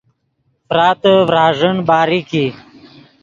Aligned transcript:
فراتے 0.67 1.13
ڤراݱین 1.29 1.77
باریک 1.87 2.29
ای 2.39 2.47